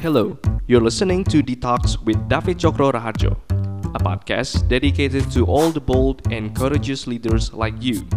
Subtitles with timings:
[0.00, 3.36] Hello, you're listening to Detox with David Chokro Raharjo,
[3.94, 8.08] a podcast dedicated to all the bold and courageous leaders like you.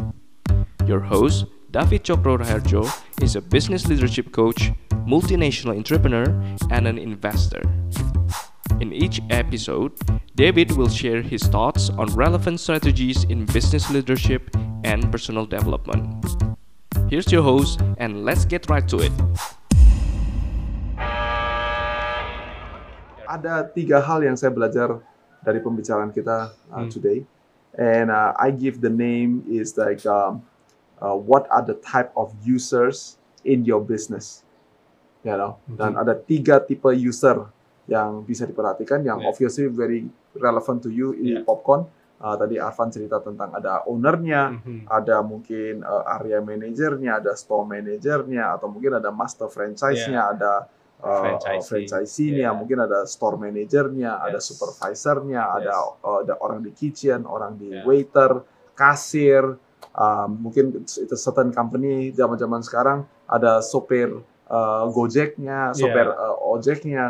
[0.88, 2.88] Your host, David Chokro Raharjo,
[3.22, 4.72] is a business leadership coach,
[5.06, 6.24] multinational entrepreneur,
[6.72, 7.62] and an investor.
[8.80, 9.92] In each episode,
[10.36, 14.56] David will share his thoughts on relevant strategies in business leadership
[14.86, 16.26] and personal development.
[17.10, 19.12] Here's your host, and let's get right to it.
[23.34, 25.02] Ada tiga hal yang saya belajar
[25.42, 27.26] dari pembicaraan kita uh, today,
[27.74, 30.46] and uh, I give the name is like um,
[31.02, 34.46] uh, what are the type of users in your business,
[35.26, 37.50] you know, dan ada tiga tipe user
[37.90, 39.28] yang bisa diperhatikan, yang Yeah.
[39.28, 40.08] obviously very
[40.38, 41.44] relevant to you in Yeah.
[41.44, 41.90] popcorn.
[42.24, 44.88] Uh, tadi Arfan cerita tentang ada ownernya, Mhm.
[44.88, 50.72] ada mungkin uh, area manajernya, ada store manajernya, atau mungkin ada master franchise-nya, ada
[51.04, 51.84] uh, Franchisee.
[51.84, 52.56] franchisee-nya, Yeah.
[52.56, 54.48] mungkin ada store manajernya, ada Yes.
[54.50, 56.00] supervisor-nya, ada Yes.
[56.02, 57.84] uh, ada orang di kitchen, orang di Yeah.
[57.84, 58.40] waiter,
[58.74, 59.60] kasir,
[59.94, 64.10] um, mungkin itu certain company zaman-zaman sekarang ada sopir
[64.48, 66.20] uh, Gojeknya, sopir Yeah.
[66.20, 67.04] uh, ojeknya,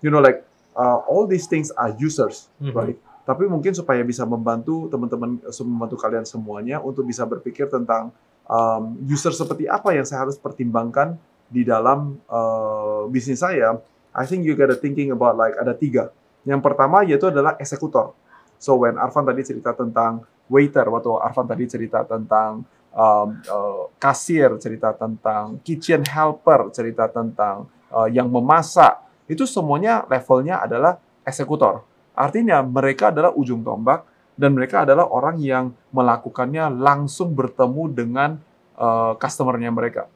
[0.00, 0.44] you know like
[0.76, 2.72] uh, all these things are users, Mhm.
[2.72, 2.98] right?
[3.26, 8.10] Tapi mungkin supaya bisa membantu teman-teman, eh, membantu kalian semuanya untuk bisa berpikir tentang
[8.50, 11.14] um, user seperti apa yang saya harus pertimbangkan
[11.50, 13.76] di dalam uh, bisnis saya.
[14.14, 16.14] I think you gotta thinking about like ada tiga.
[16.46, 18.14] Yang pertama yaitu adalah eksekutor.
[18.56, 22.62] So when Arfan tadi cerita tentang waiter, waktu Arfan tadi cerita tentang
[22.94, 30.62] um, uh, kasir, cerita tentang kitchen helper, cerita tentang uh, yang memasak, itu semuanya levelnya
[30.62, 31.86] adalah eksekutor.
[32.14, 34.04] Artinya mereka adalah ujung tombak
[34.36, 38.30] dan mereka adalah orang yang melakukannya langsung bertemu dengan
[38.76, 40.10] uh, customer-nya mereka.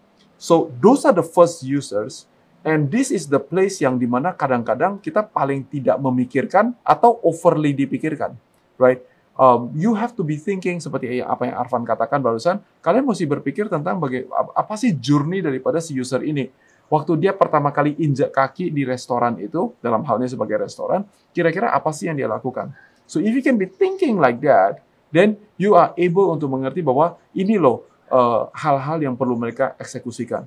[0.45, 2.29] So those are the first users
[2.69, 7.73] and this is the place yang di mana kadang-kadang kita paling tidak memikirkan atau overly
[7.73, 8.37] dipikirkan,
[8.77, 9.01] right?
[9.41, 12.61] Um, you have to be thinking seperti apa yang Arfan katakan barusan.
[12.85, 16.53] Kalian mesti berpikir tentang baga- apa sih journey daripada si user ini.
[16.93, 21.89] Waktu dia pertama kali injak kaki di restoran itu, dalam halnya sebagai restoran, kira-kira apa
[21.91, 22.69] sih yang dia lakukan?
[23.09, 27.17] So if you can be thinking like that, then you are able untuk mengerti bahwa
[27.33, 30.45] ini loh uh, hal-hal yang perlu mereka eksekusikan.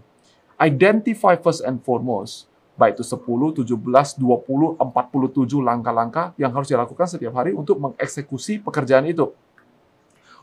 [0.58, 7.34] Identify first and foremost, baik itu 10, 17, 20, 47 langkah-langkah yang harus dilakukan setiap
[7.38, 9.34] hari untuk mengeksekusi pekerjaan itu.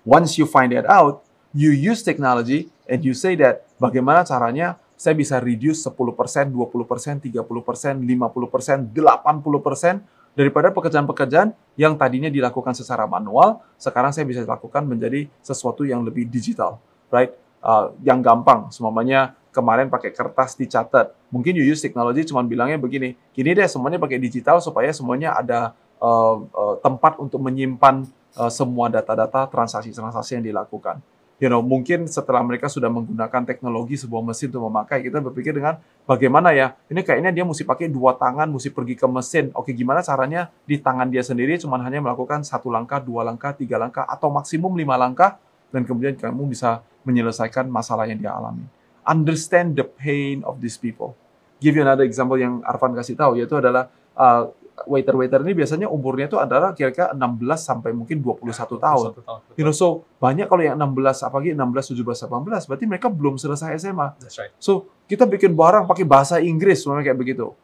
[0.06, 5.14] Once you find that out, you use technology and you say that bagaimana caranya saya
[5.18, 14.10] bisa reduce 10%, 20%, 30%, 50%, 80% daripada pekerjaan-pekerjaan yang tadinya dilakukan secara manual, sekarang
[14.10, 16.82] saya bisa lakukan menjadi sesuatu yang lebih digital,
[17.14, 17.30] right?
[17.62, 21.14] Uh, yang gampang, semuanya kemarin pakai kertas dicatat.
[21.30, 25.72] Mungkin you use technology cuman bilangnya begini, gini deh semuanya pakai digital supaya semuanya ada
[26.02, 28.04] uh, uh, tempat untuk menyimpan
[28.36, 30.98] uh, semua data-data transaksi-transaksi yang dilakukan.
[31.42, 35.82] You know, mungkin setelah mereka sudah menggunakan teknologi sebuah mesin untuk memakai, kita berpikir dengan
[36.06, 39.50] bagaimana ya, ini kayaknya dia mesti pakai dua tangan, mesti pergi ke mesin.
[39.50, 43.82] Oke, gimana caranya di tangan dia sendiri cuman hanya melakukan satu langkah, dua langkah, tiga
[43.82, 45.42] langkah, atau maksimum lima langkah,
[45.74, 48.62] dan kemudian kamu bisa menyelesaikan masalah yang dia alami.
[49.02, 51.18] Understand the pain of these people.
[51.58, 54.54] Give you another example yang Arfan kasih tahu, yaitu adalah uh,
[54.86, 57.22] waiter-waiter ini biasanya umurnya itu adalah kira-kira 16
[57.58, 59.08] sampai mungkin 21 tahun.
[59.54, 63.74] You know, so banyak kalau yang 16, apalagi 16, 17, 18, berarti mereka belum selesai
[63.78, 64.18] SMA.
[64.18, 64.52] That's right.
[64.58, 67.54] So, kita bikin barang pakai bahasa Inggris, semuanya kayak begitu.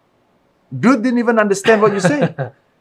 [0.71, 2.23] Dude didn't even understand what you say.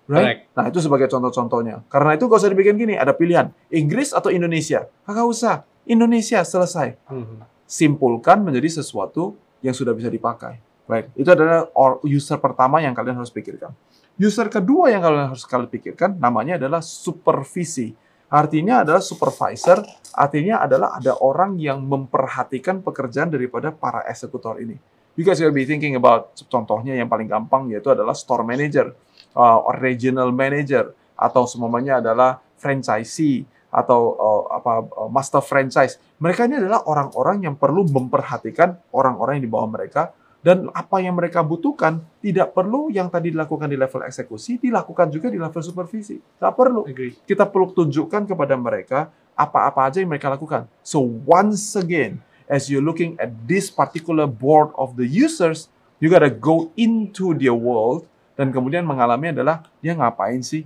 [0.10, 0.50] Right?
[0.50, 0.58] Correct.
[0.58, 1.86] Nah, itu sebagai contoh-contohnya.
[1.86, 3.54] Karena itu gak usah dibikin gini, ada pilihan.
[3.70, 4.90] Inggris atau Indonesia?
[5.06, 5.56] Kagak usah.
[5.86, 6.98] Indonesia, selesai.
[7.14, 7.46] Mhm.
[7.70, 10.58] Simpulkan menjadi sesuatu yang sudah bisa dipakai.
[10.90, 11.14] Right?
[11.14, 11.70] Itu adalah
[12.02, 13.70] user pertama yang kalian harus pikirkan.
[14.18, 17.94] User kedua yang kalian harus kalian pikirkan namanya adalah supervisi.
[18.30, 24.78] Artinya adalah supervisor, artinya adalah ada orang yang memperhatikan pekerjaan daripada para eksekutor ini.
[25.18, 28.94] You guys will be thinking about contohnya yang paling gampang yaitu adalah store manager,
[29.36, 36.02] uh, regional manager, atau semuanya adalah franchisee atau uh, apa uh, master franchise.
[36.18, 41.20] Mereka ini adalah orang-orang yang perlu memperhatikan orang-orang yang di bawah mereka dan apa yang
[41.20, 46.18] mereka butuhkan tidak perlu yang tadi dilakukan di level eksekusi dilakukan juga di level supervisi.
[46.18, 46.88] Tidak perlu.
[46.90, 47.14] Agree.
[47.28, 50.66] Kita perlu tunjukkan kepada mereka apa-apa aja yang mereka lakukan.
[50.82, 55.70] So once again, as you're looking at this particular board of the users,
[56.02, 58.09] you gotta go into their world
[58.40, 60.64] dan kemudian mengalami adalah dia ngapain sih?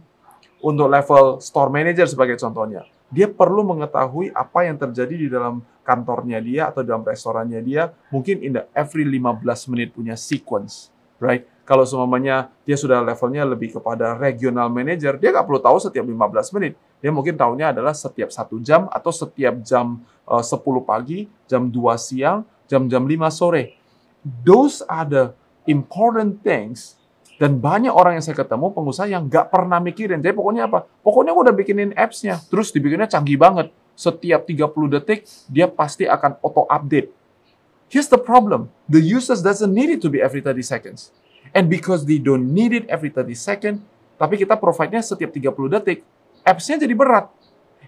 [0.61, 6.37] Untuk level store manager sebagai contohnya, dia perlu mengetahui apa yang terjadi di dalam kantornya
[6.37, 9.41] dia atau dalam restorannya dia, mungkin in the every 15
[9.73, 11.49] menit punya sequence, right?
[11.65, 16.55] Kalau semuanya dia sudah levelnya lebih kepada regional manager, dia nggak perlu tahu setiap 15
[16.55, 16.77] menit.
[17.03, 19.99] Dia mungkin tahunya adalah setiap satu jam atau setiap jam
[20.29, 23.75] uh, 10 pagi, jam 2 siang, jam-jam 5 sore.
[24.23, 25.25] Those are the
[25.67, 27.02] important things
[27.41, 30.21] dan banyak orang yang saya ketemu, pengusaha yang nggak pernah mikirin.
[30.21, 30.85] Jadi pokoknya apa?
[31.01, 32.37] Pokoknya udah bikinin apps-nya.
[32.49, 33.73] Terus dibikinnya canggih banget.
[33.93, 37.13] Setiap 30 detik, dia pasti akan auto-update.
[37.89, 38.73] Here's the problem.
[38.89, 41.13] The users doesn't need it to be every 30 seconds.
[41.53, 43.85] And because they don't need it every 30 seconds,
[44.17, 46.01] tapi kita provide-nya setiap 30 detik,
[46.41, 47.29] apps-nya jadi berat.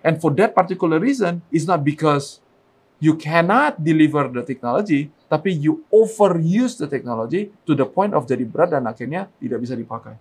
[0.06, 2.45] And for that particular reason, it's not because
[3.06, 8.42] you cannot deliver the technology, tapi you overuse the technology to the point of jadi
[8.50, 10.18] berat dan akhirnya tidak bisa dipakai.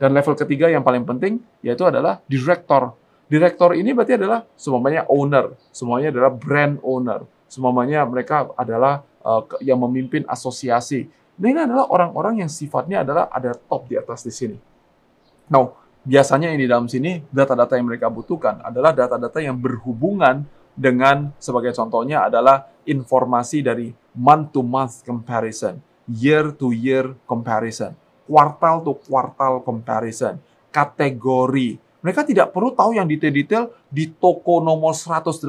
[0.00, 2.96] Dan level ketiga yang paling penting yaitu adalah director.
[3.28, 9.76] Director ini berarti adalah semuanya owner, semuanya adalah brand owner, semuanya mereka adalah uh, yang
[9.76, 11.12] memimpin asosiasi.
[11.36, 14.56] Dan ini adalah orang-orang yang sifatnya adalah ada top di atas di sini.
[15.52, 15.76] Now,
[16.08, 20.48] biasanya ini dalam sini data-data yang mereka butuhkan adalah data-data yang berhubungan
[20.78, 27.98] dengan sebagai contohnya adalah informasi dari month to month comparison, year to year comparison,
[28.30, 30.38] kuartal to kuartal comparison,
[30.70, 31.82] kategori.
[31.98, 35.42] Mereka tidak perlu tahu yang detail-detail di toko nomor 184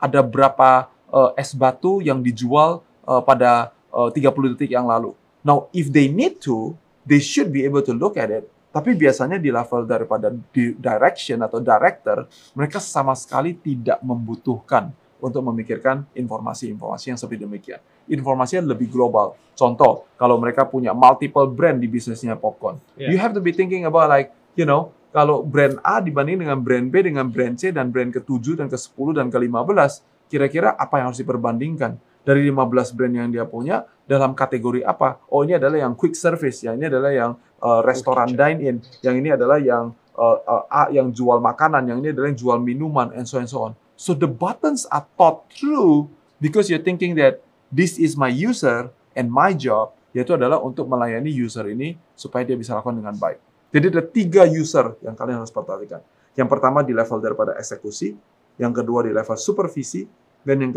[0.00, 5.12] ada berapa uh, es batu yang dijual uh, pada uh, 30 detik yang lalu.
[5.44, 6.72] Now, if they need to,
[7.04, 8.48] they should be able to look at it.
[8.78, 16.06] Tapi biasanya di level daripada direction atau director, mereka sama sekali tidak membutuhkan untuk memikirkan
[16.14, 17.82] informasi-informasi yang seperti demikian.
[18.06, 19.34] Informasinya lebih global.
[19.58, 23.10] Contoh, kalau mereka punya multiple brand di bisnisnya popcorn, yeah.
[23.10, 26.86] you have to be thinking about like, you know, kalau brand A dibanding dengan brand
[26.86, 31.18] B, dengan brand C, dan brand ke-7, dan ke-10, dan ke-15, kira-kira apa yang harus
[31.18, 31.98] diperbandingkan?
[32.22, 35.18] Dari 15 brand yang dia punya, dalam kategori apa?
[35.32, 37.32] Oh, ini adalah yang quick service, yang ini adalah yang
[37.62, 42.10] uh, restoran dine-in, yang ini adalah yang uh, uh, A yang jual makanan, yang ini
[42.14, 43.72] adalah yang jual minuman, and so and so on.
[43.98, 47.42] So the buttons are thought through because you're thinking that
[47.74, 52.54] this is my user and my job, yaitu adalah untuk melayani user ini supaya dia
[52.54, 53.42] bisa lakukan dengan baik.
[53.68, 56.00] Jadi ada tiga user yang kalian harus perhatikan.
[56.38, 58.14] Yang pertama di level daripada eksekusi,
[58.56, 60.06] yang kedua di level supervisi,
[60.46, 60.72] dan yang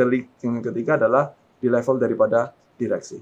[0.60, 1.32] ketiga adalah
[1.62, 3.22] di level daripada direksi.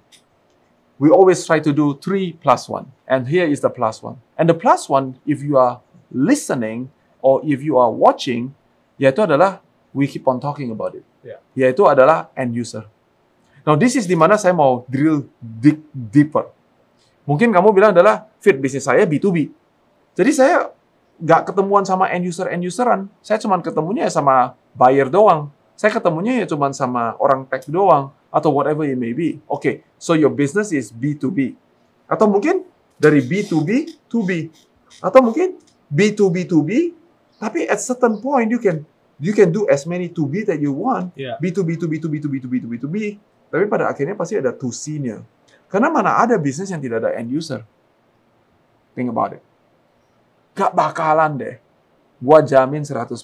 [0.99, 4.19] We always try to do three plus one, and here is the plus one.
[4.35, 5.79] And the plus one, if you are
[6.11, 6.91] listening
[7.23, 8.51] or if you are watching,
[8.99, 9.63] yaitu adalah
[9.95, 11.07] we keep on talking about it.
[11.23, 11.39] Yeah.
[11.55, 12.83] Yaitu adalah end user.
[13.63, 16.51] Now this is di mana saya mau drill deep, deeper.
[17.23, 19.55] Mungkin kamu bilang adalah fit bisnis saya B2B.
[20.19, 20.73] Jadi saya
[21.19, 23.07] nggak ketemuan sama end user end useran.
[23.23, 25.47] Saya cuma ketemunya ya sama buyer doang.
[25.79, 29.39] Saya ketemunya ya cuma sama orang tech doang atau whatever it may be.
[29.47, 31.53] Oke, okay, so your business is B2B.
[32.09, 32.65] Atau mungkin
[32.97, 34.49] dari B2B to B.
[35.03, 35.59] Atau mungkin
[35.91, 36.95] B2B to B,
[37.37, 38.81] tapi at certain point you can
[39.19, 41.11] you can do as many to B that you want.
[41.13, 41.35] Yeah.
[41.37, 42.97] B2B, B2B, B2B, B2B, B2B, B2B.
[43.49, 45.21] Tapi pada akhirnya pasti ada to C-nya.
[45.69, 47.61] Karena mana ada bisnis yang tidak ada end user.
[48.93, 49.43] Think about it.
[50.57, 51.55] Gak bakalan deh.
[52.17, 53.15] Gua jamin 100%.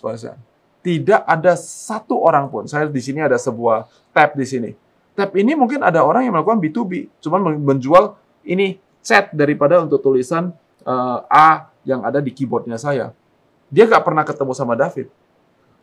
[0.86, 2.70] Tidak ada satu orang pun.
[2.70, 4.72] Saya di sini ada sebuah tab di sini.
[5.16, 7.24] Tab ini mungkin ada orang yang melakukan B2B.
[7.24, 10.52] Cuman menjual ini chat daripada untuk tulisan
[10.84, 13.16] uh, A yang ada di keyboardnya saya.
[13.72, 15.08] Dia gak pernah ketemu sama David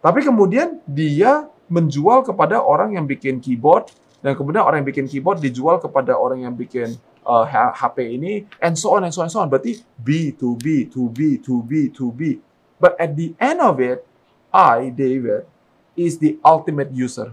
[0.02, 5.38] tapi kemudian dia menjual kepada orang yang bikin keyboard dan kemudian orang yang bikin keyboard
[5.38, 9.34] dijual kepada orang yang bikin uh, HP ini and so on and so on and
[9.34, 9.46] so on.
[9.46, 12.42] Berarti B to B to B to B to B.
[12.82, 14.02] But at the end of it,
[14.50, 15.46] I David
[15.94, 17.30] is the ultimate user.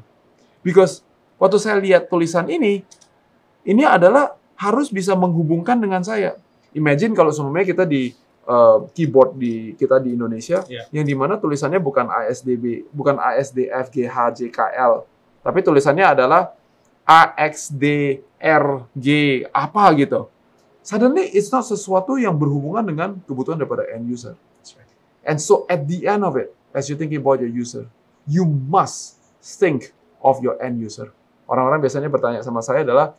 [0.61, 1.01] Because
[1.39, 2.83] waktu saya lihat tulisan ini,
[3.63, 6.35] ini adalah harus bisa menghubungkan dengan saya.
[6.75, 8.13] Imagine kalau semuanya kita di
[8.45, 10.85] uh, keyboard di kita di Indonesia yeah.
[10.91, 14.93] yang di mana tulisannya bukan ASDB, bukan ASDFGHJKL,
[15.41, 16.51] tapi tulisannya adalah
[17.09, 19.07] AXDRG
[19.49, 20.29] apa gitu.
[20.85, 24.37] Suddenly it's not sesuatu yang berhubungan dengan kebutuhan daripada end user.
[25.25, 27.89] And so at the end of it, as you thinking about your user,
[28.25, 31.11] you must think of your end user.
[31.49, 33.17] Orang-orang biasanya bertanya sama saya adalah,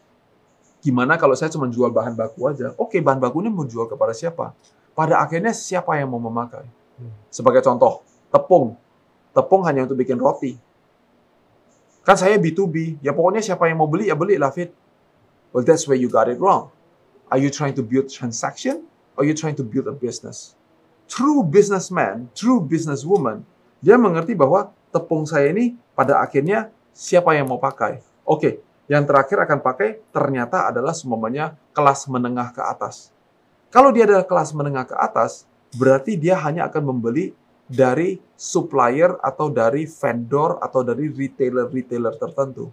[0.78, 2.70] gimana kalau saya cuma jual bahan baku aja?
[2.78, 4.54] Oke, okay, bahan bakunya mau jual kepada siapa?
[5.00, 6.66] pada akhirnya siapa yang mau memakai?
[7.32, 8.76] Sebagai contoh, tepung.
[9.32, 10.58] Tepung hanya untuk bikin roti.
[12.04, 14.74] Kan saya B2B, ya pokoknya siapa yang mau beli, ya beli lah, Fit.
[15.56, 16.68] Well, that's where you got it wrong.
[17.32, 18.84] Are you trying to build transaction
[19.16, 20.58] or are you trying to build a business?
[21.08, 23.42] True businessman, true businesswoman,
[23.80, 28.02] dia mengerti bahwa tepung saya ini pada akhirnya siapa yang mau pakai.
[28.30, 33.14] Oke, Yang terakhir akan pakai ternyata adalah semuanya kelas menengah ke atas.
[33.70, 35.46] Kalau dia adalah kelas menengah ke atas,
[35.78, 37.30] berarti dia hanya akan membeli
[37.70, 42.66] dari supplier atau dari vendor atau dari retailer-retailer tertentu.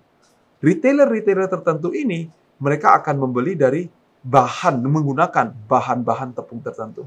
[0.58, 2.26] Retailer-retailer tertentu ini
[2.58, 3.86] mereka akan membeli dari
[4.26, 7.06] bahan menggunakan bahan-bahan tepung tertentu.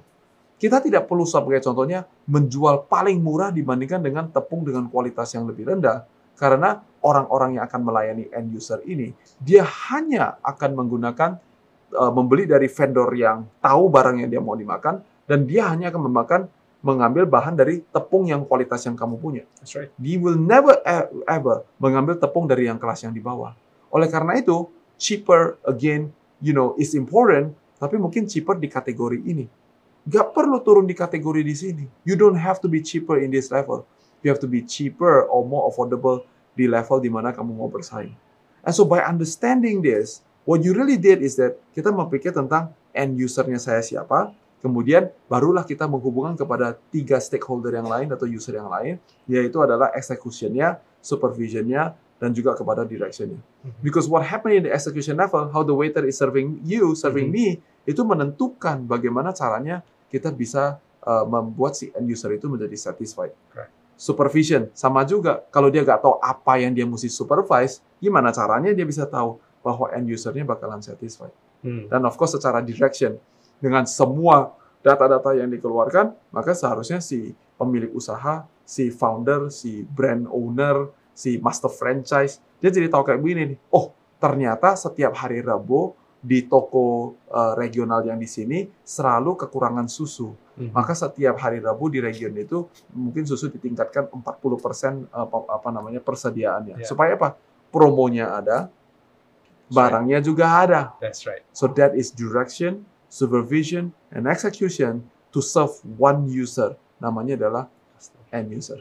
[0.55, 5.67] Kita tidak perlu sebagai contohnya menjual paling murah dibandingkan dengan tepung dengan kualitas yang lebih
[5.67, 6.07] rendah
[6.41, 9.61] karena orang-orang yang akan melayani end user ini dia
[9.93, 11.37] hanya akan menggunakan
[11.93, 16.03] uh, membeli dari vendor yang tahu barang yang dia mau dimakan dan dia hanya akan
[16.09, 16.41] memakan
[16.81, 19.45] mengambil bahan dari tepung yang kualitas yang kamu punya.
[19.61, 19.93] That's right.
[20.01, 23.53] He will never e- ever mengambil tepung dari yang kelas yang di bawah.
[23.93, 24.65] Oleh karena itu,
[24.97, 26.09] cheaper again,
[26.41, 29.45] you know, is important, tapi mungkin cheaper di kategori ini.
[30.09, 31.85] Gak perlu turun di kategori di sini.
[32.09, 33.85] You don't have to be cheaper in this level.
[34.21, 38.13] You have to be cheaper or more affordable di level di mana kamu mau bersaing.
[38.61, 43.17] And so by understanding this, what you really did is that kita memikir tentang end
[43.17, 48.69] usernya saya siapa, Kemudian barulah kita menghubungkan kepada tiga stakeholder yang lain atau user yang
[48.69, 53.41] lain, yaitu adalah execution-nya, supervision-nya, dan juga kepada direction-nya.
[53.81, 57.65] Because what happened in the execution level, how the waiter is serving you, serving me,
[57.89, 59.81] itu menentukan bagaimana caranya
[60.13, 60.77] kita bisa
[61.09, 63.33] uh, membuat si end user itu menjadi satisfied.
[63.49, 63.80] Correct.
[64.01, 65.45] Supervision sama juga.
[65.53, 69.93] Kalau dia nggak tahu apa yang dia mesti supervise, gimana caranya dia bisa tahu bahwa
[69.93, 71.37] end usernya bakalan satisfied.
[71.61, 71.85] Hmm.
[71.93, 73.21] Dan of course secara direction
[73.61, 80.89] dengan semua data-data yang dikeluarkan, maka seharusnya si pemilik usaha, si founder, si brand owner,
[81.13, 83.59] si master franchise, dia jadi tahu kayak begini nih.
[83.69, 90.33] Oh, ternyata setiap hari Rabu di toko uh, regional yang di sini selalu kekurangan susu.
[90.61, 90.77] Mhm.
[90.77, 96.85] Maka setiap hari Rabu di region itu mungkin susu ditingkatkan 40% apa, apa namanya persediaannya.
[96.85, 96.89] Yeah.
[96.89, 97.41] Supaya apa?
[97.73, 98.69] Promonya ada,
[99.73, 100.93] barangnya juga ada.
[101.01, 101.41] That's right.
[101.57, 106.77] So that is direction, supervision, and execution to serve one user.
[107.01, 107.65] Namanya adalah
[108.35, 108.77] end user.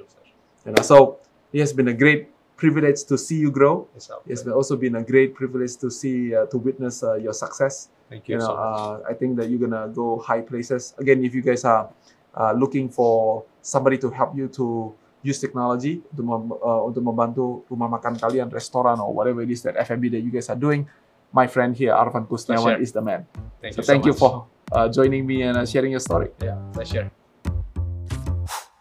[0.65, 2.27] You know, so it has been a great
[2.59, 3.87] privilege to see you grow.
[4.27, 7.87] It's been also been a great privilege to see uh, to witness uh, your success.
[8.09, 8.79] Thank You you know, so much.
[8.81, 10.97] uh, I think that you're gonna go high places.
[10.97, 11.89] Again, if you guys are
[12.33, 17.61] uh, looking for somebody to help you to use technology untuk mem- uh, untuk membantu
[17.69, 20.87] rumah makan kalian, restoran or whatever it is that F&B that you guys are doing,
[21.35, 22.81] my friend here, Arvan Kusniawan, Pleasure.
[22.81, 23.27] is the man.
[23.61, 24.23] Thank So you thank so you much.
[24.23, 24.31] for
[24.73, 26.31] uh, joining me and uh, sharing your story.
[26.41, 27.11] Yeah, pleasure.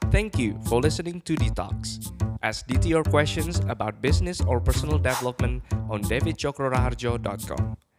[0.09, 2.01] Thank you for listening to the talks.
[2.41, 7.77] Ask DT your questions about business or personal development on davidchokroraharjo.com.